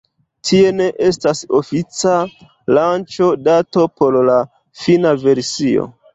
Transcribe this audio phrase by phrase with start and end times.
[0.51, 2.15] Tie ne estas ofica
[2.79, 4.41] lanĉo-dato por la
[4.87, 5.89] fina versio.